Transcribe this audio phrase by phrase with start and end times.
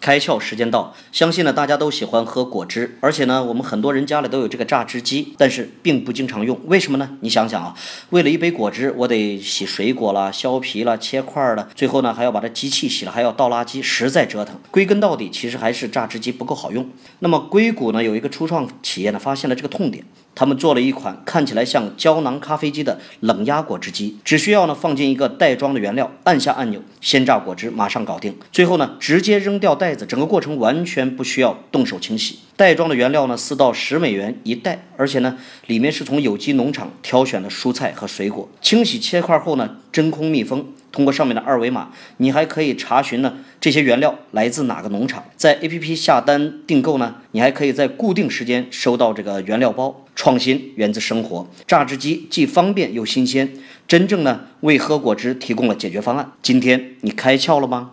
[0.00, 7.18] 开窍时间到，相信呢大家都喜欢喝果汁，而且呢我们很多人家里都有这个榨汁机，但是并不经常用，为什么呢？
[7.20, 7.74] 你想想啊，
[8.08, 14.56] 为了一杯果汁，我得洗水果啦、削皮啦、切块了，最后呢还要把这机器洗了，还要倒垃圾，实在折腾。
[14.70, 16.88] 归根到底，其实还是榨汁机不够好用。
[17.18, 20.04] 那么硅谷呢有一个初创企业呢发现了这个痛点。
[20.32, 28.34] 他们做了一款看起来像胶囊咖啡机的冷压果汁机，只需要呢放进一个袋装的原料，按下按钮，鲜榨果汁马上搞定。
[28.52, 32.38] 最后呢直接扔掉袋袋子，整个过程完全不需要动手清洗。
[32.56, 35.36] 袋装的原料呢四到十美元一袋，而且呢
[35.66, 40.64] 里面是从有机农场挑选的蔬菜和水果，清洗切块后呢真空密封。
[40.92, 50.04] 通过上面的二维码，你还可以查询呢这些原料来自哪个农场，在 APP 下单订购呢，你还可以在固定时间收到这个原料包。
[50.16, 53.50] 创新源自生活，榨汁机既方便又新鲜，
[53.88, 56.32] 真正呢为喝果汁提供了解决方案。
[56.42, 57.92] 今天你开窍了吗？